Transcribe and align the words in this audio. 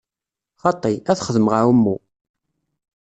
Xaṭi, 0.61 0.93
ad 1.11 1.19
xedmeɣ 1.27 1.53
aɛummu. 1.59 1.95